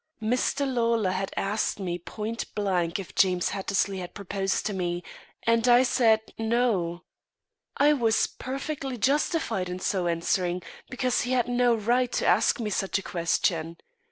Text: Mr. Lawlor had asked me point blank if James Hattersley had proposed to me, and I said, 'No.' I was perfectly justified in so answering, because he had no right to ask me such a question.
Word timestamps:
Mr. 0.19 0.65
Lawlor 0.65 1.11
had 1.11 1.31
asked 1.37 1.79
me 1.79 1.99
point 1.99 2.55
blank 2.55 2.97
if 2.97 3.13
James 3.13 3.49
Hattersley 3.49 3.99
had 3.99 4.15
proposed 4.15 4.65
to 4.65 4.73
me, 4.73 5.03
and 5.43 5.67
I 5.67 5.83
said, 5.83 6.21
'No.' 6.39 7.03
I 7.77 7.93
was 7.93 8.25
perfectly 8.25 8.97
justified 8.97 9.69
in 9.69 9.77
so 9.79 10.07
answering, 10.07 10.63
because 10.89 11.21
he 11.21 11.33
had 11.33 11.47
no 11.47 11.75
right 11.75 12.11
to 12.13 12.25
ask 12.25 12.59
me 12.59 12.71
such 12.71 12.97
a 12.97 13.03
question. 13.03 13.77